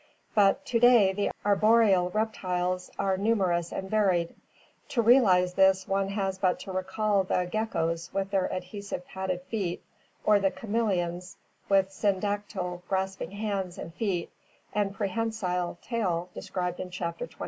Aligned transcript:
But 0.33 0.65
to 0.65 0.79
day 0.79 1.13
the 1.13 1.29
arboreal 1.45 2.09
reptiles 2.09 2.89
are 2.97 3.17
numer 3.19 3.55
ous 3.55 3.71
and 3.71 3.87
varied; 3.87 4.33
to 4.89 4.99
realize 5.03 5.53
this 5.53 5.87
one 5.87 6.09
has 6.09 6.39
but 6.39 6.59
to 6.61 6.71
recall 6.71 7.23
the 7.23 7.45
geckoes 7.45 8.11
with 8.11 8.31
their 8.31 8.51
adhesive 8.51 9.05
padded 9.07 9.43
feet, 9.43 9.83
or 10.23 10.39
the 10.39 10.49
chameleons 10.49 11.37
with 11.69 11.89
syndactyl 11.91 12.81
grasping 12.89 13.29
hands 13.29 13.77
and 13.77 13.93
feet 13.93 14.31
and 14.73 14.95
prehensile 14.95 15.77
tail 15.83 16.29
described 16.33 16.79
in 16.79 16.89
Chapter 16.89 17.27
XXI. 17.27 17.37